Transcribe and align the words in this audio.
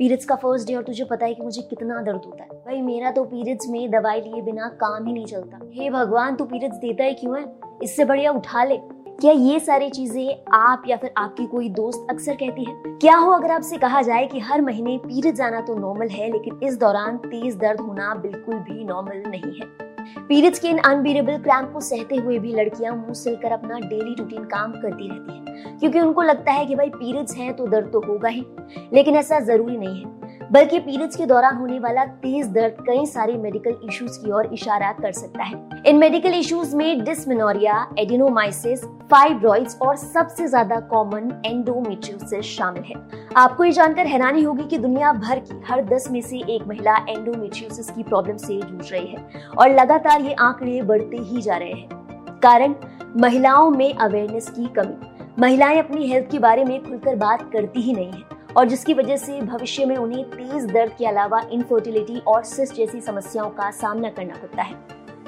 Periods 0.00 0.24
का 0.24 0.34
first 0.34 0.68
day 0.68 0.74
और 0.74 0.82
तुझे 0.82 1.04
पता 1.04 1.26
है 1.26 1.34
कि 1.34 1.42
मुझे 1.42 1.62
कितना 1.62 2.02
दर्द 2.02 2.22
होता 2.26 2.42
है। 2.42 2.48
भाई, 2.48 2.82
मेरा 2.82 3.10
तो 3.10 3.24
पीरियड्स 3.24 3.68
में 3.68 3.90
दवाई 3.90 4.20
लिए 4.20 4.42
बिना 4.42 4.68
काम 4.68 5.06
ही 5.06 5.12
नहीं 5.12 5.24
चलता। 5.24 5.60
हे 5.72 5.90
भगवान, 5.90 6.36
तू 6.36 6.44
पीरियड्स 6.44 6.76
देता 6.76 7.04
है 7.04 7.14
क्यों 7.14 7.38
है? 7.38 7.52
इससे 7.82 8.04
बढ़िया 8.04 8.32
उठा 8.32 8.64
ले। 8.64 8.76
क्या 9.20 9.32
ये 9.32 9.60
सारी 9.60 9.90
चीज़ें 9.90 10.44
आप 10.52 10.82
या 10.88 10.96
फिर 10.96 11.14
आपकी 11.16 11.46
कोई 11.46 11.68
दोस्त 11.68 12.06
अक्सर 12.10 12.34
कहती 12.34 12.64
है? 12.64 12.74
क्या 12.86 13.16
हो 13.16 13.32
अगर 13.32 13.50
आपसे 13.50 13.76
कहा 13.76 14.02
जाए 14.02 14.26
कि 14.26 14.38
हर 14.38 14.60
महीने 14.60 14.98
पीरियड 14.98 15.40
आना 15.40 15.60
तो 15.60 15.74
नॉर्मल 15.74 16.08
है, 16.08 16.32
लेकिन 16.32 16.60
इस 16.62 16.78
दौरान 16.78 17.16
तेज 17.16 17.56
दर्द 17.56 17.80
होना 17.80 18.14
बिल्कुल 18.14 18.54
भी 18.54 18.84
नॉर्मल 18.84 19.22
नहीं 19.26 19.60
है? 19.60 19.89
पीरियड्स 20.18 20.58
के 20.58 20.68
इन 20.68 20.78
अनबीरेबल 20.78 21.36
क्रैम्प 21.36 21.72
को 21.72 21.80
सहते 21.80 22.16
हुए 22.16 22.38
भी 22.38 22.52
लड़कियाँ 22.52 22.96
मुँह 22.96 23.12
सिलकर 23.12 23.52
अपना 23.52 23.78
डेली 23.78 24.14
रूटीन 24.14 24.44
काम 24.44 24.72
करती 24.72 25.08
रहती 25.08 25.32
हैं। 25.32 25.78
क्योंकि 25.78 26.00
उनको 26.00 26.22
लगता 26.22 26.52
है 26.52 26.66
कि 26.66 26.74
भाई 26.74 26.88
पीरियड्स 26.88 27.36
हैं 27.36 27.56
तो 27.56 27.66
दर्द 27.66 27.90
तो 27.92 28.00
होगा 28.00 28.28
ही। 28.28 28.46
लेकिन 28.92 29.16
ऐसा 29.16 29.40
ज़रूरी 29.40 29.76
नहीं 29.76 30.04
है। 30.04 30.29
बल्कि 30.52 30.78
पीरियड्स 30.78 31.16
के 31.16 31.26
दौरान 31.26 31.56
होने 31.56 31.78
वाला 31.78 32.04
तेज 32.22 32.46
दर्द 32.52 32.76
कई 32.86 33.04
सारे 33.06 33.32
मेडिकल 33.38 33.74
इश्यूज़ 33.88 34.18
की 34.20 34.30
ओर 34.32 34.46
इशारा 34.52 34.90
कर 34.92 35.12
सकता 35.12 35.44
है। 35.44 35.82
इन 35.86 35.98
मेडिकल 35.98 36.34
इश्यूज़ 36.34 36.74
में 36.76 37.04
डिस्मिनोरिया 37.04 37.86
एडिनोमाइसिस 37.98 38.84
फाइब्रॉइड्स 39.10 39.76
और 39.82 39.96
सबसे 39.96 40.46
ज़्यादा 40.46 40.80
कॉमन 40.90 41.30
एंडोमेट्रियोसिस 41.46 42.44
शामिल 42.46 42.82
है। 42.82 42.94
आपको 43.36 43.64
ये 43.64 43.72
जानकर 43.72 44.06
हैरानी 44.06 44.42
होगी 44.42 44.64
कि 44.64 44.78
दुनिया 44.78 45.12
भर 45.12 45.38
की 45.40 45.60
हर 45.68 45.84
दस 45.84 46.10
में 46.10 46.20
से 46.20 46.38
एक 46.54 46.66
महिला 46.68 46.96
एंडोमेट्रियोसिस 47.08 47.90
की 47.90 48.02
प्रॉब्लम 48.02 48.36
से 48.36 48.60
जूझ 48.60 48.90
रही 48.92 49.06
है 49.06 49.44
और 49.58 49.70
लगातार 49.70 50.20
ये 50.20 50.32
आंकड़े 50.40 50.80
बढ़ते 50.82 51.16
ही 51.20 51.42
जा 51.42 51.56
रहे 51.56 51.72
हैं। 51.72 52.38
कारण, 52.40 52.74
महिलाओं 53.16 53.70
में 53.70 53.92
अवेयरनेस 53.94 54.50
की 54.50 54.66
कमी। 54.76 55.32
महिलाएँ 55.38 55.78
अपनी 55.78 56.06
हेल्थ 56.06 56.30
के 56.30 56.38
बारे 56.38 56.64
में 56.64 56.82
खुलकर 56.84 57.16
बात 57.16 57.50
करती 57.52 57.80
ही 57.80 57.92
नहीं 57.92 58.12
है। 58.12 58.29
और 58.56 58.68
जिसकी 58.68 58.94
वजह 58.94 59.16
से 59.16 59.40
भविष्य 59.40 59.84
में 59.84 59.96
उन्हें 59.96 60.24
तेज 60.30 60.64
दर्द 60.64 60.92
के 60.98 61.06
अलावा 61.06 61.40
इनफर्टिलिटी 61.52 62.18
और 62.18 62.44
सिस्ट 62.44 62.74
जैसी 62.74 63.00
समस्याओं 63.00 63.50
का 63.50 63.70
सामना 63.70 64.10
करना 64.10 64.34
पड़ता 64.34 64.62
है। 64.62 64.74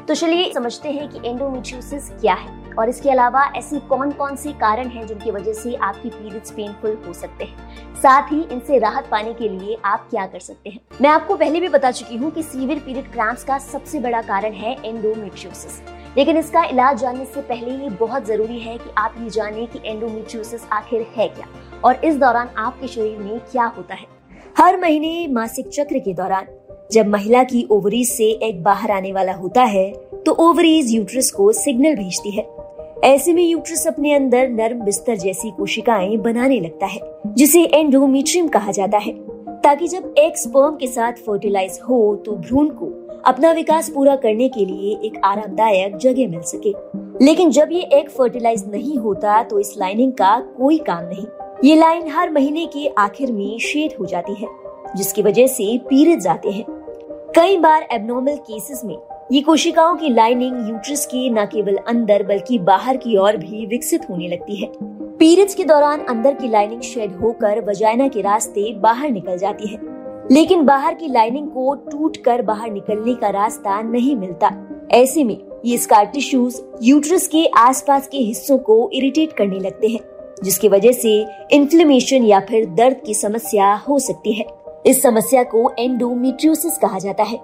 तो 0.07 0.15
चलिए 0.15 0.53
समझते 0.53 0.91
हैं 0.93 1.09
कि 1.09 1.29
एंडोमेट्रियोसिस 1.29 2.09
क्या 2.11 2.35
है 2.35 2.61
और 2.75 2.89
इसके 2.89 3.11
अलावा 3.11 3.45
ऐसी 3.57 3.79
कौन 3.89 4.11
कौन 4.11 4.37
से 4.37 4.53
कारण 4.53 4.89
हैं 4.89 5.07
जिनकी 5.07 5.31
वजह 5.31 5.53
से 5.53 5.75
आपकी 5.75 6.09
पीरियड्स 6.09 6.51
पेनफुल 6.51 6.97
हो 7.07 7.13
सकते 7.13 7.45
हैं। 7.45 7.95
साथ 8.03 8.33
ही 8.33 8.41
इनसे 8.43 8.79
राहत 8.79 9.09
पाने 9.11 9.35
के 9.35 9.49
लिए 9.49 9.77
आप 9.85 10.07
क्या 10.11 10.27
कर 10.27 10.41
सकते 10.41 10.71
हैं। 10.71 10.81
मैं 11.03 11.11
आपको 11.11 11.37
पहले 11.37 11.61
भी 11.61 11.69
बता 11.69 11.91
चुकी 11.91 12.17
हूँ 12.17 12.31
कि 12.31 12.43
सीवियर 12.43 12.79
पीरियड 12.79 13.13
क्रैम्प्स 13.13 13.45
का 13.45 13.59
सबसे 13.61 14.01
बड़ा 14.01 14.23
कारण 14.23 14.53
है 14.53 14.77
एंडोमेट्रियोसिस 14.85 15.81
लेकिन 16.17 16.37
इसका 16.37 16.65
इलाज 16.65 16.99
जानने 17.01 17.25
से 17.25 17.43
पहले 17.43 17.75
ये 17.75 17.91
बहुत 17.91 18.27
ज़रूरी 18.27 18.59
है 18.61 18.77
कि 18.79 18.91
आप 18.99 19.15
ये 19.19 19.31
जाने 19.31 19.67
कि 19.67 19.81
एंडोमेट्रियोसिस 19.85 20.67
आखिर 20.73 21.07
है 21.17 21.29
क्या। 21.29 21.47
और 21.85 22.05
इस 22.05 22.17
दौरान 22.17 22.49
आपके 22.59 22.89
शरीर 22.89 23.19
में 23.19 23.39
क्या 23.43 23.65
होता 23.67 23.95
है? 23.95 24.07
हर 24.59 24.81
महीने 24.81 25.27
मासिक 25.29 25.69
चक्र 25.69 25.99
के 25.99 26.15
दौरान, 26.15 26.47
जब 26.93 27.07
महिला 27.07 27.43
की 27.45 27.67
ओवरीज 27.71 28.09
से 28.09 28.25
एक 28.45 28.63
बाहर 28.63 28.91
आने 28.91 29.13
वाला 29.13 29.33
होता 29.33 29.63
है 29.65 29.91
तो 30.27 30.33
ओवरीज 30.41 30.91
यूट्रस 30.91 31.31
को 31.31 31.51
सिग्नल 31.53 31.95
भेजती 31.95 32.31
है। 32.31 32.47
ऐसे 33.05 33.33
में 33.35 33.43
यूट्रस 33.43 33.87
अपने 33.87 34.13
अंदर 34.15 34.49
नर्म 34.49 34.81
बिस्तर 34.81 35.17
जैसी 35.17 35.51
कोशिकाएँ 35.51 36.17
बनाने 36.17 36.61
लगता 36.61 36.87
है, 36.87 37.01
जिसे 37.27 37.65
एंडोमीट्रियम 37.65 38.49
कहा 38.49 38.73
जाता 38.73 38.99
है। 38.99 39.13
ताकि 39.63 39.89
जब 39.89 40.15
एक 40.19 40.39
स्पर्म 40.39 40.77
के 40.77 40.87
साथ 40.87 41.13
फर्टिलाइज 41.27 41.79
हो 41.89 42.15
तो 42.27 42.33
भ्रूण 42.33 42.69
को 42.73 42.87
अपना 43.25 43.51
विकास 43.53 43.89
पूरा 43.89 44.17
करने 44.17 44.49
के 44.49 44.65
लिए 44.67 44.97
एक 45.05 45.21
आरामदायक 45.25 45.97
जगह 45.97 46.29
मिल 46.29 46.41
सके। 46.45 46.75
लेकिन 47.25 47.51
जब 47.51 47.69
ये 47.73 47.83
एग 47.93 48.09
फर्टिलाइज 48.09 48.65
नहीं 48.69 48.97
होता 48.99 49.43
तो 49.43 49.59
इस 49.59 49.75
लाइनिंग 49.79 50.13
का 50.13 50.39
कोई 50.57 50.79
काम 50.81 51.05
नहीं। 51.05 51.27
ये 51.65 51.75
लाइन 51.77 52.11
हर 52.11 52.31
महीने 52.31 52.67
के 52.67 52.87
आखिर 52.99 53.33
में 53.33 53.59
शेड 53.59 53.93
हो 54.01 54.07
जाती 54.07 54.35
है, 54.35 54.49
जिसकी 54.97 55.23
वजह 55.23 55.47
से 55.47 55.79
पीरियड्स 55.79 56.27
आते 56.27 56.51
हैं। 56.51 56.65
कई 57.37 57.57
बार 57.57 57.83
एबनॉर्मल 57.93 58.37
केसेस 58.37 58.83
में 58.85 58.97
ये 59.33 59.41
कोशिकाओं 59.41 59.97
की 59.97 60.09
लाइनिंग 60.09 60.69
यूट्रस 60.69 61.07
के 61.07 61.31
न 61.31 61.45
केवल 61.47 61.77
अंदर 61.77 62.23
बल्कि 62.23 62.59
बाहर 62.59 62.97
की 62.97 63.17
ओर 63.17 63.37
भी 63.37 63.67
विकसित 63.67 64.11
होने 64.11 64.29
लगती 64.29 64.57
है। 64.57 64.73
पीरियड्स 65.17 65.55
के 65.55 65.65
दौरान 65.65 66.01
अंदर 66.01 66.35
की 66.35 66.49
लाइनिंग 66.49 66.81
शेड 66.81 67.13
होकर 67.13 67.65
वजाइना 67.65 68.09
के 68.09 68.21
रास्ते 68.21 68.75
बाहर 68.75 69.11
निकल 69.11 69.39
जाती 69.39 69.69
है। 69.69 69.79
लेकिन 70.31 70.65
बाहर 70.65 70.95
की 70.95 71.09
लाइनिंग 71.09 71.49
को 71.49 71.75
टूट 71.75 72.17
कर 72.17 72.43
बाहर 72.43 72.71
निकलने 72.71 73.15
का 73.15 73.31
रास्ता 73.31 73.83
नहीं 73.83 74.17
मिलता। 74.17 74.51
ऐसे 74.91 75.25
में 75.25 75.37
ये 75.65 75.79
स्कार 75.79 76.07
टिश्यूज 76.07 76.63
यूट्रस 76.83 77.27
के 77.27 77.47
आसपास 77.47 78.09
के 78.09 78.19
हिस्सों 78.19 78.59
को 78.59 78.91
इरिटेट 78.93 79.33
करने 79.33 79.59
लगते 79.59 79.89
हैं। 79.89 80.01
जिसकी 80.45 80.69
वजह 80.69 80.93
से 80.93 81.27
इन्फ्लेमेशन 81.51 82.25
या 82.25 82.41
फिर 82.41 82.67
दर्द 82.67 82.97
की 83.07 83.15
समस्या 83.15 83.75
हो 83.75 83.99
सकती 83.99 84.33
है। 84.33 84.47
इस 84.87 85.03
समस्या 85.03 85.43
को 85.43 85.71
एंडोमेट्रियोसिस 85.79 86.79
कहा 86.79 86.99
जाता 86.99 87.23
है। 87.23 87.41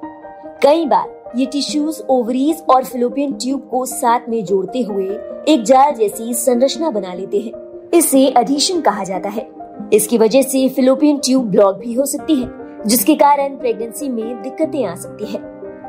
कई 0.63 0.87
बार 0.87 1.33
ये 1.37 1.47
टिश्यूज 1.47 2.03
ओवरीज 2.11 2.63
और 2.71 2.85
फिलोपियन 2.85 3.33
ट्यूब 3.33 3.69
को 3.71 3.87
साथ 3.87 4.21
में 4.29 4.45
जोड़ते 4.45 4.81
हुए 4.81 5.07
एक 5.49 5.63
जाल 5.63 5.95
जैसी 5.95 6.35
संरचना 6.35 6.91
बना 6.91 7.15
लेते 7.15 7.39
हैं। 7.39 7.53
इसे 7.95 8.27
एडिशन 8.27 8.81
कहा 8.81 9.05
जाता 9.05 9.29
है। 9.29 9.49
इसकी 9.93 10.19
वजह 10.19 10.43
से 10.43 10.69
फिलोपियन 10.69 11.17
ट्यूब 11.17 11.51
ब्लॉक 11.51 11.77
भी 11.77 11.93
हो 11.93 12.07
सकती 12.07 12.35
है, 12.35 12.49
जिसके 12.87 13.15
कारण 13.15 13.49
प्रेगनेंसी 13.49 14.09
में 14.09 14.43
दिक्कतें 14.43 14.85
आ 14.85 14.95
सकती 14.95 15.25
है। 15.25 15.39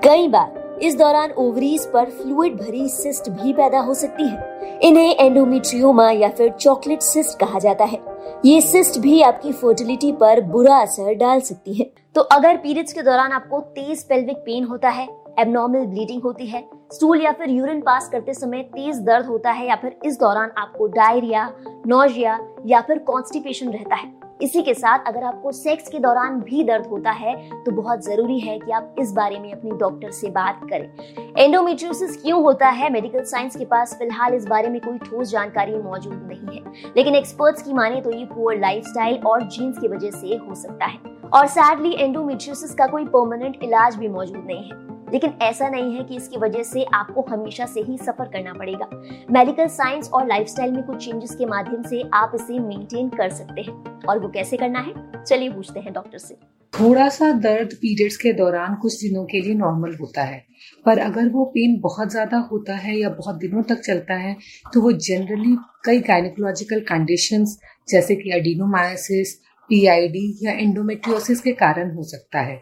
कई 0.04 0.28
बार 0.28 0.59
इस 0.82 0.96
दौरान 0.98 1.32
ओवरीज 1.32 1.86
पर 1.86 2.10
फ्लूइड 2.12 2.56
भरी 2.56 2.88
सिस्ट 2.90 3.30
भी 3.32 3.54
पैदा 3.54 3.80
हो 3.80 3.94
सकती 3.94 4.28
है। 4.28 4.80
इन्हें 4.84 5.16
एंडोमेट्रियोमा 5.16 6.10
या 6.12 6.30
फिर 6.30 6.50
चॉकलेट 6.52 7.02
सिस्ट 7.02 7.40
कहा 7.40 7.60
जाता 7.60 7.86
है। 7.86 8.00
ये 8.46 8.60
सिस्ट 8.62 9.00
भी 9.00 9.22
आपकी 9.22 9.52
फर्टिलिटी 9.54 10.12
पर 10.12 10.42
बुरा 10.42 10.78
असर 10.78 11.14
डाल 11.14 11.40
सकती 11.40 11.74
है। 11.74 11.92
तो 12.16 12.22
अगर 12.22 12.58
पीरियड्स 12.58 12.94
के 12.94 13.02
दौरान 13.02 13.32
आपको 13.32 13.60
तेज 13.60 14.04
पेल्विक 14.04 14.38
पेन 14.38 14.64
होता 14.64 14.90
है 14.90 15.08
एबनॉर्मल 15.40 15.86
ब्लीडिंग 15.86 16.22
होती 16.22 16.46
है 16.46 16.64
स्टूल 16.94 17.22
या 17.22 17.32
फिर 17.32 17.50
यूरिन 17.50 17.82
पास 17.82 18.10
करते 18.12 18.34
समय 18.34 18.62
तेज 18.64 19.00
दर्द 19.00 19.26
होता 19.26 19.52
है 19.52 19.68
या 19.68 19.76
फिर 19.76 20.00
इस 20.06 20.20
दौरान 20.20 20.52
आपको 20.58 20.88
डायरिया 20.88 21.52
नोजिया 21.88 22.40
या 22.66 22.82
फिर 22.82 22.98
कॉन्स्टिपेशन 22.98 23.70
रहता 23.70 23.96
है। 23.96 24.19
इसी 24.40 24.62
के 24.62 24.74
साथ 24.74 25.08
अगर 25.08 25.24
आपको 25.24 25.52
सेक्स 25.52 25.88
के 25.90 26.00
दौरान 26.00 26.40
भी 26.42 26.64
दर्द 26.64 26.86
होता 26.88 27.12
है 27.12 27.36
तो 27.64 27.72
बहुत 27.72 28.04
ज़रूरी 28.06 28.40
है 28.40 28.58
कि 28.60 28.72
आप 28.72 28.96
इस 29.00 29.12
बारे 29.12 29.40
में 29.40 29.52
अपने 29.54 29.72
डॉक्टर 29.78 30.12
से 30.12 30.30
बात 30.30 30.62
करें। 30.64 31.36
एंडोमेट्रियोसिस 31.38 32.16
क्यों 32.22 32.42
होता 32.44 32.70
है? 32.70 32.92
मेडिकल 32.94 33.24
साइंस 33.24 33.56
के 33.56 33.66
पास 33.66 33.96
फ़िलहाल 34.00 34.34
इस 34.34 34.46
बारे 34.46 34.70
में 34.70 34.80
कोई 34.82 34.98
ठोस 34.98 35.32
जानकारी 35.32 35.78
मौजूद 35.78 36.28
नहीं 36.28 36.58
है। 36.58 36.92
लेकिन 36.98 37.16
एक्सपर्ट्स 37.16 37.62
की 37.62 37.74
माने 37.74 38.02
तो 38.02 38.12
ये 38.12 38.26
पुअर 38.26 38.60
लाइफस्टाइल 38.60 39.18
और 39.28 39.42
जीन्स 39.42 39.80
की 39.80 39.88
वजह 39.88 40.12
से 40.12 40.36
हो 40.38 40.56
सकता 40.56 40.86
है। 40.86 41.00
और 41.34 41.48
सैडली 41.48 41.96
एंडोमेट्रियोसिस 41.96 42.74
का 42.74 42.88
कोई 42.88 43.06
परमानेंट 43.08 43.64
इलाज 43.64 43.96
भी 43.96 44.08
मौजूद 44.08 44.44
नहीं 44.48 44.64
है। 44.64 44.89
लेकिन 45.14 45.34
ऐसा 45.42 45.70
नहीं 45.70 45.96
है 45.96 46.04
कि 46.04 46.16
इसकी 46.16 46.38
वजह 46.38 46.64
से 46.64 46.84
आपको 46.94 47.26
हमेशा 47.30 47.66
से 47.66 47.82
ही 47.82 47.98
सफ़र 47.98 48.28
करना 48.28 48.54
पड़ेगा। 48.54 48.90
मेडिकल 49.32 49.68
साइंस 49.70 50.10
और 50.10 50.28
लाइफस्टाइल 50.28 50.72
में 50.72 50.84
कुछ 50.84 51.06
चेंजेस 51.06 51.36
के 51.36 51.46
माध्यम 51.48 51.84
से 51.84 52.04
आप 52.14 52.32
इसे 52.36 52.60
मेंटेन 52.60 53.10
कर 53.10 53.30
सकते 53.32 53.62
हैं। 53.62 53.74
और 54.02 54.20
वो 54.20 54.30
कैसे 54.30 54.58
करना 54.58 54.80
है? 54.80 54.94
चलिए 55.24 55.50
पूछते 55.50 55.80
हैं 55.80 55.94
डॉक्टर 55.94 56.18
से। 56.18 56.38
थोड़ा 56.74 57.08
सा 57.10 57.32
दर्द 57.34 57.74
पीरियड्स 57.74 58.18
के 58.18 58.32
दौरान 58.34 58.76
कुछ 58.76 59.02
दिनों 59.02 59.24
के 59.26 59.42
लिए 59.42 59.54
नॉर्मल 59.56 59.96
होता 60.02 60.24
है। 60.24 60.38
पर 60.86 61.00
अगर 61.00 61.30
वो 61.30 61.46
पेन 61.46 61.80
बहुत 61.82 62.12
ज़्यादा 62.12 62.38
होता 62.52 62.76
है 62.76 62.98
या 62.98 63.10
बहुत 63.12 63.36
दिनों 63.36 63.64
तक 63.64 63.82
चलता 63.82 64.16
है 64.18 64.36
तो 64.74 64.82
वो 64.82 64.92
जनरली 64.92 65.56
कई 65.86 66.00
गायनिकोलॉजिकल 66.08 66.80
कंडीशंस 66.90 67.58
जैसे 67.90 68.16
कि 68.16 68.32
एडिनोमायोसिस 68.36 69.34
पीआईडी 69.70 70.26
या 70.42 70.52
एंडोमेट्रियोसिस 70.54 71.42
के 71.42 71.52
कारण 71.56 71.96
हो 71.96 72.04
सकता 72.06 72.40
है। 72.42 72.62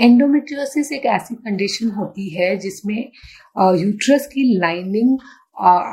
एंडोमेट्रियोसिस 0.00 0.92
एक 0.92 1.06
ऐसी 1.06 1.34
कंडीशन 1.34 1.90
होती 1.90 2.28
है 2.28 2.56
जिसमें 2.56 3.00
यूट्रस 3.80 4.26
की 4.26 4.42
लाइनिंग 4.58 5.18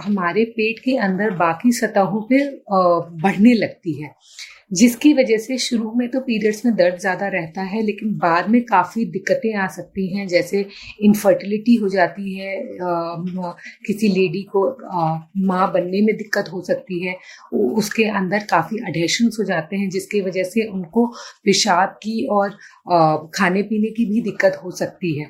हमारे 0.05 0.43
पेट 0.57 0.79
के 0.79 0.95
अंदर 0.97 1.31
बाकी 1.37 1.71
सतहों 1.71 2.21
पे 2.21 2.39
बढ़ने 3.21 3.53
लगती 3.53 4.01
है। 4.01 4.09
जिसकी 4.71 5.13
वजह 5.13 5.37
से 5.37 5.57
शुरू 5.57 5.91
में 5.91 6.07
तो 6.09 6.19
पीरियड्स 6.19 6.65
में 6.65 6.75
दर्द 6.75 6.97
ज़्यादा 6.99 7.27
रहता 7.27 7.61
है 7.61 7.81
लेकिन 7.81 8.13
बाद 8.17 8.49
में 8.49 8.61
काफ़ी 8.65 9.05
दिक्कतें 9.05 9.53
आ 9.55 9.67
सकती 9.67 10.07
हैं 10.15 10.27
जैसे 10.27 10.65
इनफर्टिलिटी 11.01 11.75
हो 11.75 11.89
जाती 11.89 12.37
है 12.37 12.55
आ, 12.77 13.51
किसी 13.85 14.07
लेडी 14.07 14.43
को 14.55 14.67
माँ 15.47 15.71
बनने 15.73 16.01
में 16.01 16.15
दिक्कत 16.17 16.49
हो 16.53 16.61
सकती 16.61 17.03
है 17.05 17.15
उसके 17.53 18.03
अंदर 18.11 18.45
काफ़ी 18.49 18.77
अडेशंस 18.87 19.37
हो 19.39 19.45
जाते 19.45 19.75
हैं 19.75 19.89
जिसकी 19.89 20.21
वजह 20.21 20.43
से 20.43 20.67
उनको 20.67 21.05
पेशाब 21.45 21.99
की 22.03 22.25
और 22.31 22.57
आ, 22.91 23.15
खाने 23.35 23.61
पीने 23.63 23.89
की 23.89 24.05
भी 24.05 24.21
दिक्कत 24.21 24.61
हो 24.63 24.71
सकती 24.71 25.19
है। 25.19 25.29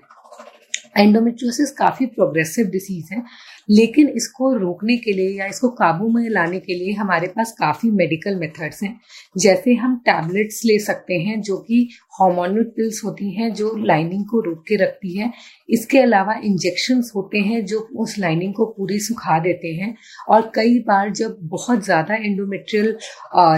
एंडोमेट्रियोसिस 0.97 1.71
काफ़ी 1.71 2.05
प्रोग्रेसिव 2.05 2.67
डिसीज 2.67 3.09
है 3.11 3.23
लेकिन 3.69 4.07
इसको 4.11 4.53
रोकने 4.55 4.97
के 4.97 5.13
लिए 5.13 5.29
या 5.31 5.45
इसको 5.47 5.69
काबू 5.71 6.09
में 6.11 6.29
लाने 6.29 6.59
के 6.59 6.73
लिए 6.73 6.93
हमारे 6.93 7.27
पास 7.29 7.55
काफ़ी 7.59 7.89
मेडिकल 7.93 8.35
मेथड्स 8.35 8.83
हैं। 8.83 8.99
जैसे 9.35 9.73
हम 9.75 9.95
टैबलेट्स 10.05 10.61
ले 10.65 10.77
सकते 10.81 11.19
हैं 11.19 11.39
जो 11.41 11.57
कि 11.59 11.87
हार्मोनल 12.13 12.63
पिल्स 12.75 13.01
होती 13.05 13.29
हैं, 13.31 13.53
जो 13.53 13.75
लाइनिंग 13.79 14.25
को 14.25 14.39
रोक 14.41 14.63
के 14.67 14.75
रखती 14.75 15.17
है। 15.17 15.31
इसके 15.69 15.99
अलावा 15.99 16.33
इंजेक्शन 16.43 17.03
होते 17.15 17.37
हैं 17.39 17.63
जो 17.65 17.79
उस 17.97 18.17
लाइनिंग 18.19 18.53
को 18.53 18.65
पूरी 18.67 18.99
सुखा 18.99 19.37
देते 19.39 19.73
हैं। 19.73 19.95
और 20.29 20.51
कई 20.55 20.79
बार 20.87 21.09
जब 21.11 21.37
बहुत 21.43 21.83
ज़्यादा 21.85 22.15
एंडोमेट्रियल 22.15 22.97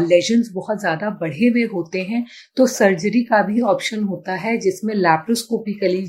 लेजन्स 0.06 0.52
बहुत 0.54 0.80
ज़्यादा 0.80 1.10
बढ़े 1.22 1.48
हुए 1.48 1.64
होते 1.74 2.02
हैं 2.04 2.26
तो 2.58 2.68
सर्जरी 2.70 3.24
का 3.24 3.42
भी 3.44 3.62
ऑप्शन 3.64 4.04
होता 4.04 4.36
है, 4.36 4.58
जिसमें 4.60 4.94
लैप्रोस्कोपिकली 4.96 6.02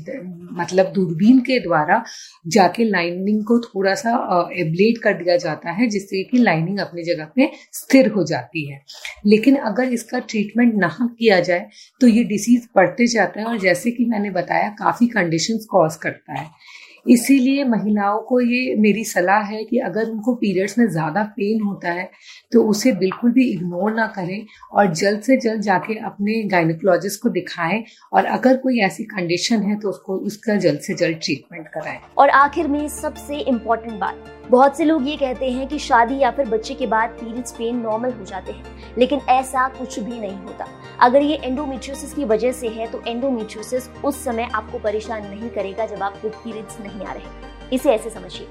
मतलब 0.53 0.91
दूरबीन 0.93 1.39
के 1.41 1.59
द्वारा 1.59 2.03
जाके 2.47 2.83
लाइनिंग 2.85 3.43
को 3.43 3.59
थोड़ा 3.61 3.92
सा 3.95 4.11
एब्लेट 4.57 4.97
कर 4.97 5.13
दिया 5.13 5.37
जाता 5.37 5.71
है, 5.71 5.87
जिससे 5.87 6.23
कि 6.23 6.37
लाइनिंग 6.37 6.79
अपनी 6.79 7.03
जगह 7.03 7.31
पे 7.35 7.49
स्थिर 7.73 8.07
हो 8.07 8.23
जाती 8.23 8.69
है। 8.71 8.81
लेकिन 9.25 9.55
अगर 9.63 9.93
इसका 9.93 10.19
ट्रीटमेंट 10.19 10.73
ना 10.75 10.95
किया 11.01 11.39
जाए 11.39 11.67
तो 12.01 12.07
ये 12.07 12.23
डिसीज 12.23 12.67
बढ़ते 12.75 13.07
जाता 13.07 13.39
है 13.39 13.45
और 13.45 13.59
जैसे 13.59 13.91
कि 13.91 14.05
मैंने 14.05 14.29
बताया, 14.31 14.69
काफ़ी 14.69 15.07
कंडीशन 15.07 15.57
कॉज 15.69 15.95
करता 15.95 16.39
है। 16.39 16.47
इसीलिए 17.05 17.63
महिलाओं 17.63 18.19
को 18.19 18.39
ये 18.41 18.75
मेरी 18.75 19.03
सलाह 19.03 19.41
है 19.43 19.63
कि 19.63 19.77
अगर 19.77 20.09
उनको 20.09 20.33
पीरियड्स 20.35 20.77
में 20.79 20.87
ज़्यादा 20.87 21.23
पेन 21.37 21.61
होता 21.61 21.91
है 21.91 22.09
तो 22.51 22.63
उसे 22.63 22.91
बिल्कुल 22.91 23.31
भी 23.31 23.49
इग्नोर 23.51 23.93
ना 23.93 24.07
करें 24.07 24.45
और 24.71 24.93
जल्द 24.93 25.21
से 25.21 25.37
जल्द 25.37 25.61
जाके 25.61 25.97
अपने 26.05 26.41
गायनकोलॉजिस्ट 26.43 27.21
को 27.21 27.29
दिखाएँ 27.29 27.83
और 28.13 28.25
अगर 28.25 28.57
कोई 28.57 28.79
ऐसी 28.79 29.03
कंडीशन 29.03 29.61
है 29.61 29.79
तो 29.79 29.89
उसको, 29.89 30.17
उसका 30.17 30.55
जल्द 30.55 30.79
से 30.79 30.93
जल्द 30.93 31.19
ट्रीटमेंट 31.23 31.67
कराएँ। 31.67 31.99
और 32.17 32.29
आखिर 32.29 32.67
में 32.67 32.87
सबसे 32.87 33.39
इम्पोर्टेंट 33.39 33.99
बात 33.99 34.42
बहुत 34.43 34.77
से 34.77 34.83
लोग 34.83 35.07
ये 35.07 35.15
कहते 35.17 35.49
हैं 35.51 35.67
कि 35.67 35.77
शादी 35.79 36.17
या 36.17 36.31
फिर 36.31 36.49
बच्चे 36.49 36.73
के 36.73 36.87
बाद 36.87 37.09
पीरियड्स 37.09 37.51
पेन 37.51 37.75
नॉर्मल 37.75 38.11
हो 38.11 38.25
जाते 38.25 38.51
हैं, 38.51 38.63
लेकिन 38.97 39.19
ऐसा 39.29 39.67
कुछ 39.69 39.99
भी 39.99 40.19
नहीं 40.19 40.37
होता। 40.37 40.67
अगर 41.01 41.21
ये 41.21 41.35
एंडोमेट्रियोसिस 41.35 42.13
की 42.13 42.25
वजह 42.25 42.51
से 42.51 42.67
है 42.67 42.87
तो 42.87 43.01
एंडोमेट्रियोसिस 43.07 43.89
उस 44.05 44.23
समय 44.23 44.49
आपको 44.53 44.79
परेशान 44.79 45.27
नहीं 45.27 45.49
करेगा 45.49 45.85
जब 45.85 46.03
आपको 46.03 46.29
पीरियड्स 46.29 46.79
नहीं 46.79 47.05
आ 47.05 47.13
रहे 47.13 47.75
इसे 47.75 47.91
ऐसे 47.91 48.09
समझिए। 48.09 48.47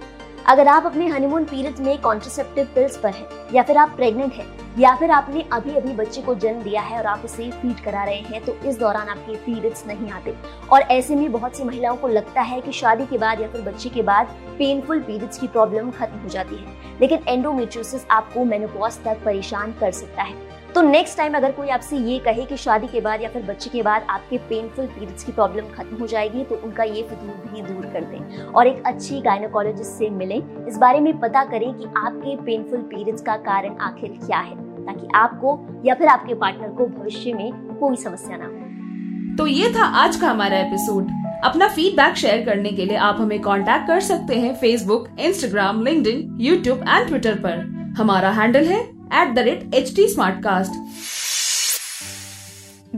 अगर 0.47 0.69
आप 0.69 0.87
अपने 0.87 1.06
हनीमून 1.09 1.44
पीरियड 1.44 1.79
में 1.79 2.00
कॉन्ट्रोसेप्टिव 2.00 2.69
पिल्स 2.75 2.97
पर 2.97 3.11
हैं, 3.11 3.29
या 3.55 3.62
फिर 3.62 3.77
आप 3.77 3.93
प्रेग्नेंट 3.97 4.33
हैं 4.33 4.47
या 4.78 4.94
फिर 4.96 5.10
आपने 5.10 5.44
अभी 5.52 5.74
अभी 5.76 5.92
बच्चे 5.92 6.22
को 6.22 6.34
जन्म 6.34 6.62
दिया 6.62 6.82
है 6.82 6.98
और 6.98 7.06
आप 7.06 7.22
उसे 7.24 7.50
फ़ीड 7.50 7.80
करा 7.84 8.04
रहे 8.04 8.20
हैं 8.20 8.44
तो 8.44 8.52
इस 8.69 8.78
दौरान 8.78 9.08
आपके 9.08 9.34
पीरियड्स 9.36 9.86
नहीं 9.86 10.10
आते। 10.10 10.34
और 10.72 10.80
ऐसे 10.80 11.16
में 11.16 11.32
बहुत 11.32 11.56
सी 11.56 11.64
महिलाओं 11.64 11.96
को 11.96 12.08
लगता 12.08 12.40
है 12.40 12.60
कि 12.60 12.72
शादी 12.72 13.06
के 13.06 13.19
बाद 13.19 13.40
या 13.40 13.48
फिर 13.48 13.60
बच्चे 13.60 13.88
के 13.88 14.02
बाद 14.02 14.34
पेनफुल 14.58 15.00
पीरियड्स 15.00 15.38
की 15.38 15.46
प्रॉब्लम 15.46 15.90
खत्म 15.90 16.19
हो 16.19 16.28
जाती 16.28 16.56
है। 16.56 16.98
लेकिन 17.00 17.24
एंडोमेट्रोसिस 17.28 18.06
आपको 18.10 18.44
मेनोपॉज 18.44 18.98
तक 19.04 19.24
परेशान 19.24 19.72
कर 19.72 19.90
सकता 19.90 20.22
है। 20.22 20.51
तो 20.74 20.82
नेक्स्ट 20.82 21.16
टाइम 21.19 21.34
अगर 21.34 21.52
कोई 21.52 21.69
आपसे 21.69 21.96
ये 21.96 22.19
कहे 22.19 22.44
कि 22.44 22.56
शादी 22.56 22.86
के 22.86 23.00
बाद 23.00 23.22
या 23.22 23.28
फिर 23.28 23.42
बच्चे 23.42 23.70
के 23.70 23.82
बाद 23.82 24.06
आपके 24.10 24.38
पेनफुल 24.38 24.86
पीरियड्स 24.86 25.24
की 25.24 25.32
प्रॉब्लम 25.32 25.64
खत्म 25.74 25.96
हो 25.96 26.06
जाएगी 26.06 26.44
तो 26.44 26.54
उनका 26.64 26.84
ये 26.84 27.02
फितूर 27.02 27.50
भी 27.52 27.62
दूर 27.62 27.86
कर 27.92 28.04
दें। 28.04 28.44
और 28.44 28.66
एक 28.66 28.82
अच्छी 28.86 29.20
गायनोकोलॉजिस्ट 29.20 29.90
से 29.90 30.08
मिलें। 30.10 30.66
इस 30.66 30.76
बारे 30.76 31.00
में 31.00 31.19
पता 31.20 31.44
करें 31.44 31.72
कि 31.74 31.84
आपके 31.96 32.36
पेनफुल 32.36 32.78
पीरियड्स 32.78 33.22
का 33.22 33.36
कारण 33.36 33.76
आखिर 33.80 34.19
क्या 34.26 34.38
है 34.38 34.56
ताकि 34.86 35.08
आपको 35.14 35.58
या 35.84 35.94
फिर 35.94 36.08
आपके 36.08 36.34
पार्टनर 36.34 36.69
को 36.69 36.86
भविष्य 36.86 37.32
में 37.32 37.52
कोई 37.80 37.96
समस्या 37.96 38.36
ना 38.36 38.44
हो। 38.44 39.36
तो 39.36 39.46
ये 39.46 39.72
था 39.74 39.84
आज 40.04 40.16
का 40.16 40.30
हमारा 40.30 40.58
एपिसोड 40.58 41.10
अपना 41.44 41.69
फीडबैक 41.69 42.16
शेयर 42.16 42.44
करने 42.46 42.70
के 42.70 42.84
लिए 42.84 42.96
आप 42.96 43.16
हमें 43.20 43.40
कांटेक्ट 43.40 43.86
कर 43.86 44.00
सकते 44.00 44.34
हैं 44.36 44.54
Facebook 44.54 45.08
Instagram 45.20 45.84
LinkedIn, 45.84 46.36
YouTube 46.40 46.84
and 46.88 47.06
Twitter 47.08 47.34
पर। 47.34 47.94
हमारा 47.98 48.30
हैंडल 48.30 48.64
है 48.64 48.92
at 49.14 49.35
the 49.35 49.38
rate 49.38 49.75
H 49.75 49.97
T 49.97 50.06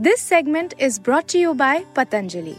this 0.01 0.19
segment 0.19 0.73
is 0.79 0.99
brought 0.99 1.35
you 1.35 1.53
by 1.53 1.83
Patanjali 1.95 2.55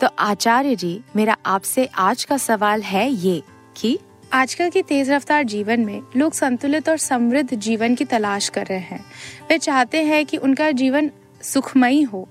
तो 0.00 0.08
आचार्य 0.18 0.76
जी, 0.76 1.00
मेरा 1.16 1.36
आपसे 1.46 1.88
आज 1.94 2.24
का 2.24 2.36
सवाल 2.36 2.82
है 2.82 3.10
ये 3.10 3.42
कि 3.76 3.98
आजकल 4.32 4.70
की 4.70 4.82
तेज 4.82 5.10
रफ्तार 5.10 5.42
जीवन 5.42 5.80
में 5.80 6.02
लोग 6.16 6.32
संतुलित 6.32 6.88
और 6.88 6.96
समृद्ध 6.96 7.54
जीवन 7.54 7.94
की 7.94 8.04
तलाश 8.04 8.48
कर 8.48 8.66
रहे 8.66 8.78
हैं। 8.78 9.04
वे 9.50 9.58
चाहते 9.58 10.02
हैं 10.02 10.26
कि 10.26 10.36
उनका 10.36 10.70
जीवन 10.70 11.10
सुखमयी 11.42 12.02
हो। 12.02 12.28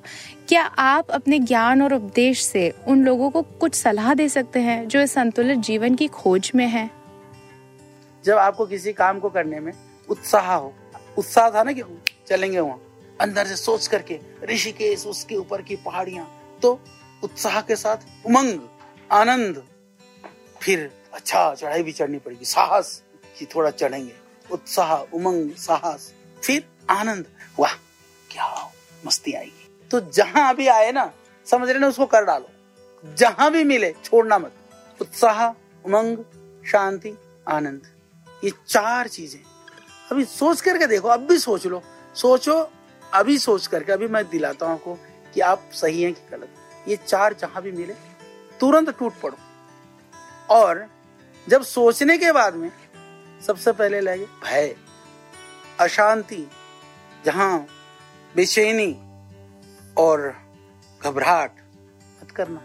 क्या 0.47 0.63
आप 0.63 1.09
अपने 1.09 1.39
ज्ञान 1.39 1.81
और 1.81 1.93
उपदेश 1.93 2.43
से 2.43 2.73
उन 2.87 3.03
लोगों 3.03 3.29
को 3.29 3.41
कुछ 3.41 3.75
सलाह 3.75 4.13
दे 4.13 4.29
सकते 4.29 4.59
हैं 4.59 4.87
जो 4.87 5.01
इस 5.01 5.11
संतुलित 5.11 5.57
जीवन 5.57 5.95
की 5.95 6.07
खोज 6.07 6.51
में 6.55 6.67
है? 6.67 6.96
जब 8.27 8.37
आपको 8.37 8.65
किसी 8.65 8.91
काम 8.93 9.19
को 9.19 9.29
करने 9.29 9.59
में 9.59 9.71
उत्साह 10.09 10.53
हो, 10.53 10.73
उत्साह 11.17 11.49
था 11.49 11.63
ना 11.63 11.71
कि 11.71 11.83
चलेंगे 12.27 12.59
वहाँ, 12.59 12.79
अंदर 13.21 13.47
से 13.47 13.55
सोच 13.55 13.87
करके, 13.87 14.19
ऋषिकेश, 14.43 15.05
उसके 15.05 15.35
ऊपर 15.35 15.61
की 15.61 15.75
पहाड़ियाँ 15.85 16.27
तो 16.61 16.79
उत्साह 17.23 17.61
के 17.61 17.75
साथ 17.75 18.25
उमंग, 18.25 18.59
आनंद, 19.09 19.63
फिर 20.61 20.89
अच्छा 21.13 21.53
चढ़ाई 21.55 21.83
भी 21.83 21.91
चढ़नी 21.91 22.19
पड़ेगी, 22.19 22.45
साहस 22.45 23.01
कि 23.39 23.45
थोड़ा 23.45 23.69
चढ़ेंगे, 23.71 24.13
उत्साह, 24.49 24.93
उमंग, 25.13 25.55
साहस, 25.57 26.13
फिर 26.43 26.63
आनंद, 26.89 27.25
वाह, 27.59 27.73
क्या 28.29 28.71
मस्ती 29.05 29.33
आएगी। 29.33 29.89
तो 29.91 29.99
जहाँ 30.11 30.55
भी 30.55 30.67
आए 30.67 30.91
ना, 30.91 31.11
समझ 31.47 31.69
रहे 31.69 31.79
ना, 31.79 31.87
उसको 31.87 32.05
कर 32.05 32.25
डालो, 32.25 32.49
जहाँ 33.17 33.51
भी 33.51 33.63
मिले, 33.63 33.93
छोड़ना 34.03 34.39
मत, 34.39 34.53
उत्साह, 34.99 35.47
उमंग, 35.85 36.17
शांति, 36.63 37.17
आनंद। 37.47 37.93
ये 38.43 38.51
चार 38.67 39.07
चीज़ें। 39.07 39.39
अभी 40.11 40.25
सोच 40.25 40.61
करके 40.61 40.87
देखो, 40.87 41.07
अब 41.07 41.27
भी 41.27 41.37
सोच 41.37 41.65
लो। 41.67 41.81
सोचो, 42.15 42.71
अभी 43.13 43.37
सोच 43.37 43.67
करके, 43.67 43.91
अभी 43.91 44.07
मैं 44.07 44.23
दिलाता 44.29 44.65
हूँ 44.65 44.73
आपको 44.73 44.93
कि 45.33 45.41
आप 45.41 45.69
सही 45.73 46.03
हैं 46.03 46.13
कि 46.13 46.21
गलत 46.31 46.87
ये 46.87 46.95
चार 46.97 47.33
जहाँ 47.33 47.61
भी 47.61 47.71
मिले, 47.71 47.93
तुरंत 48.59 48.89
टूट 48.89 49.13
पड़ो। 49.13 49.37
और 50.49 50.85
जब 51.49 51.63
सोचने 51.63 52.17
के 52.17 52.31
बाद 52.31 52.55
में 52.55 52.71
सबसे 53.47 53.71
पहले 53.71 54.01
लगे 54.01 54.25
भय, 54.43 54.75
अशांति, 55.79 56.47
जहाँ 57.25 57.67
बेचैनी 58.35 58.91
और 59.97 60.33
घबराहट 61.01 61.51
मत 62.21 62.31
करना। 62.31 62.61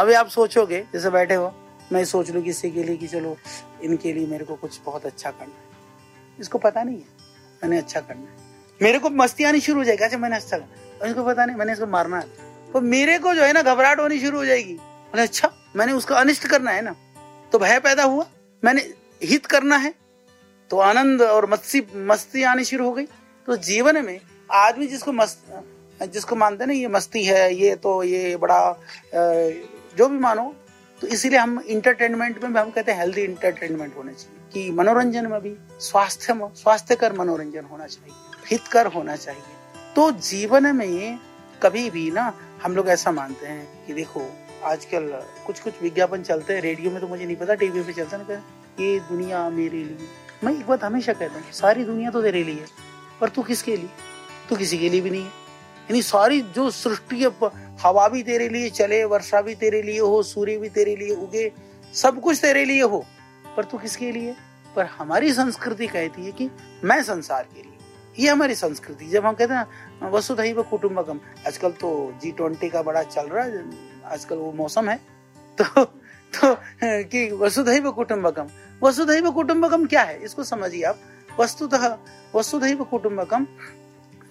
अभी 0.00 0.12
आप 0.12 0.28
सोचोगे, 0.28 0.80
जैसे 0.92 1.10
बैठे 1.10 1.34
हो, 1.34 1.52
मैं 1.92 2.04
सोच 2.04 2.30
लू 2.30 2.42
किसी 2.42 2.70
के 2.70 2.82
लिए 2.82 2.96
कि 2.96 3.06
चलो 3.06 3.36
इनके 3.82 4.12
लिए 4.12 4.26
मेरे 4.26 4.44
को 4.44 4.54
कुछ 4.56 4.80
बहुत 4.84 5.06
अच्छा 5.06 5.30
करना 5.30 5.54
है। 5.54 6.40
इसको 6.40 6.58
पता 6.58 6.82
नहीं 6.82 6.96
है, 6.96 7.04
मैंने 7.62 7.78
अच्छा 7.78 8.00
करना 8.00 8.22
है। 8.22 8.50
मेरे 8.80 8.98
को 8.98 9.10
मस्ती 9.12 9.44
आनी 9.44 9.60
शुरू 9.60 9.78
हो 9.78 9.84
जाएगी 9.84 10.04
अच्छा 10.04 10.18
मैंने 10.18 10.36
अच्छा 10.36 10.56
करना 10.56 11.06
इसको 11.06 11.24
पता 11.24 11.44
नहीं, 11.44 11.56
मैंने 11.56 11.72
इसको 11.72 11.86
मारना 11.88 12.18
है। 12.18 12.26
तो 12.72 12.80
मेरे 12.82 13.18
को 13.18 13.34
जो 13.34 13.42
है 13.42 13.52
ना, 13.52 13.62
घबराहट 13.62 14.00
होनी 14.00 14.18
शुरू 14.20 14.38
हो 14.38 14.44
जाएगी। 14.44 14.74
बोले 14.74 15.22
अच्छा 15.22 15.50
मैंने 15.76 15.92
उसका 15.92 16.16
अनिष्ट 16.16 16.46
करना 16.46 16.70
है 16.70 16.82
ना 16.82 16.94
तो 17.52 17.58
भय 17.58 17.78
पैदा 17.80 18.02
हुआ। 18.04 18.26
मैंने 18.62 18.82
हित 19.22 19.46
करना 19.46 19.76
है 19.76 19.94
तो 20.70 20.78
आनंद 20.80 21.22
और 21.22 21.50
मस्ती 21.50 21.86
मस्ती 22.06 22.42
आनी 22.44 22.64
शुरू 22.64 22.84
हो 22.84 22.92
गई। 22.92 23.04
तो 23.48 23.56
जीवन 23.58 24.04
में 24.04 24.18
आदमी 24.50 24.86
जिसको 24.86 25.12
मस्त, 25.12 25.44
जिसको 26.02 26.36
मानते 26.36 26.66
ना, 26.66 26.72
ये 26.72 26.88
मस्ती 26.88 27.24
है, 27.24 27.54
ये 27.54 27.74
तो 27.76 28.02
ये 28.02 28.36
बड़ा 28.36 28.60
जो 29.14 30.08
भी 30.08 30.18
मानो 30.18 30.54
तो 31.02 31.08
इसीलिए 31.08 31.38
हम 31.38 31.58
इंटरटेनमेंट 31.68 32.42
में 32.42 32.52
भी 32.52 32.58
हम 32.58 32.70
कहते 32.70 32.92
हैं 32.92 32.98
हेल्दी 32.98 33.22
इंटरटेनमेंट 33.22 33.96
होना 33.96 34.12
चाहिए, 34.12 34.38
कि 34.52 34.70
मनोरंजन 34.72 35.26
में 35.26 35.40
भी 35.42 35.54
स्वास्थ्य 35.80 36.34
स्वास्थ्यकर 36.56 37.12
मनोरंजन 37.12 37.64
होना 37.64 37.86
चाहिए, 37.86 38.14
हितकर 38.50 38.86
होना 38.88 39.16
चाहिए। 39.16 39.42
तो 39.96 40.10
जीवन 40.22 40.76
में 40.76 41.18
कभी 41.62 41.88
भी 41.90 42.10
ना 42.10 42.32
हम 42.62 42.76
लोग 42.76 42.88
ऐसा 42.88 43.12
मानते 43.12 43.46
हैं 43.46 43.86
कि 43.86 43.94
देखो, 43.94 44.22
आजकल 44.64 45.10
कुछ 45.46 45.60
कुछ 45.60 45.82
विज्ञापन 45.82 46.22
चलते 46.22 46.54
हैं 46.54 46.62
रेडियो 46.62 46.90
में 46.90 47.00
तो 47.00 47.08
मुझे 47.08 47.24
नहीं 47.24 47.36
पता 47.36 47.54
टीवी 47.56 47.82
पे 47.82 47.92
चलता 47.92 48.16
ना 48.18 48.42
ये 48.80 48.98
दुनिया 49.02 49.48
मेरे 49.50 49.78
लिए। 49.78 50.08
मैं 50.44 50.52
एक 50.54 50.66
बात 50.66 50.84
हमेशा 50.84 51.12
कहता 51.12 51.34
हूँ, 51.34 51.52
सारी 51.52 51.84
दुनिया 51.84 52.10
तो 52.10 52.22
तेरे 52.22 52.44
लिए 52.44 52.66
पर 53.20 53.28
तू 53.28 53.42
किसके 53.42 53.76
लिए? 53.76 53.90
तू 54.48 54.56
किसी 54.56 54.78
के 54.78 54.88
लिए 54.88 55.00
भी 55.00 55.10
नहीं 55.10 55.24
है। 55.24 55.41
यानी 55.82 56.02
सारी 56.02 56.40
जो 56.50 56.70
सृष्टि 56.70 57.24
हवा 57.82 58.06
भी 58.08 58.22
तेरे 58.22 58.48
लिए 58.48 58.70
चले, 58.70 59.02
वर्षा 59.04 59.40
भी 59.40 59.54
तेरे 59.54 59.82
लिए 59.82 59.98
हो, 60.00 60.22
सूर्य 60.22 60.56
भी 60.58 60.68
तेरे 60.68 60.96
लिए 60.96 61.14
उगे, 61.16 61.50
सब 61.94 62.20
कुछ 62.20 62.40
तेरे 62.40 62.64
लिए 62.64 62.82
हो। 62.82 63.04
पर 63.56 63.64
तू 63.64 63.78
किसके 63.78 64.10
लिए? 64.12 64.34
पर 64.76 64.84
हमारी 64.88 65.32
संस्कृति 65.32 65.86
कहती 65.86 66.24
है 66.24 66.32
कि 66.32 66.50
मैं 66.84 67.02
संसार 67.02 67.48
के 67.54 67.62
लिए। 67.62 67.70
ये 68.18 68.28
हमारी 68.30 68.54
संस्कृति। 68.54 69.06
जब 69.06 69.26
हम 69.26 69.34
कहते 69.34 69.54
हैं 69.54 70.10
वसुधैव 70.10 70.62
कुटुंबकम 70.62 71.20
आजकल 71.46 71.70
तो 71.72 71.90
जी 72.22 72.30
ट्वेंटी 72.32 72.68
का 72.68 72.82
बड़ा 72.82 73.02
चल 73.04 73.26
रहा 73.26 73.44
है, 73.44 73.64
आजकल 74.04 74.36
वो 74.36 74.52
मौसम 74.52 74.88
है 74.88 75.00
तो 75.58 75.84
तो 76.32 76.56
कि 76.82 77.30
वसुधैव 77.32 77.90
कुटुंबकम 77.92 78.48
वसुधैव 78.82 79.30
कुटुंबकम 79.30 79.86
क्या 79.86 80.02
है? 80.02 80.18
इसको 80.24 80.44
समझिए 80.44 80.82
आप। 80.82 80.98
वस्तुतः, 81.40 81.96
वसुधैव 82.34 82.82
कुटुंबकम 82.84 83.46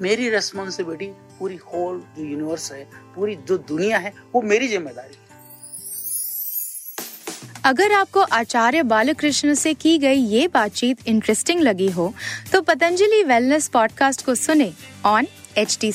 मेरी 0.01 0.29
रेस्पॉन्सिबिलिटी 0.29 1.05
पूरी 1.39 1.55
होल 1.55 2.03
जो 2.17 2.23
यूनिवर्स 2.25 2.71
है 2.71 2.87
पूरी 3.15 3.35
जो 3.35 3.57
दुनिया 3.57 3.97
है 3.97 4.13
वो 4.35 4.41
मेरी 4.41 4.67
ज़िम्मेदारी 4.67 5.15
अगर 7.65 7.91
आपको 7.91 8.19
आचार्य 8.19 8.83
बालकृष्ण 8.83 9.53
से 9.53 9.73
की 9.73 9.97
गई 9.97 10.19
ये 10.19 10.47
बातचीत 10.47 11.07
इंटरेस्टिंग 11.07 11.61
लगी 11.61 11.89
हो 11.89 12.13
तो 12.51 12.61
पतंजलि 12.61 13.23
वेलनेस 13.23 13.67
पॉडकास्ट 13.67 14.25
को 14.25 14.35
सुने 14.35 14.73
ऑन 15.05 15.27
एच 15.57 15.77
टी 15.81 15.87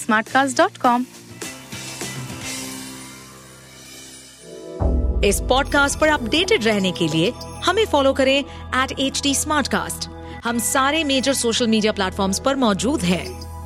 इस 5.25 5.41
पॉडकास्ट 5.41 5.99
पर 5.99 6.09
अपडेटेड 6.09 6.65
रहने 6.65 6.93
के 6.93 7.09
लिए 7.09 7.31
हमें 7.65 7.87
फॉलो 7.87 8.13
करें 8.13 8.39
एट 8.39 9.01
एच 9.01 9.21
टी 9.23 9.35
हम 10.45 10.59
सारे 10.59 11.05
मेजर 11.05 11.35
सोशल 11.35 11.67
मीडिया 11.67 11.93
प्लेटफॉर्म 11.93 12.33
पर 12.45 12.57
मौजूद 12.57 13.01
हैं। 13.01 13.46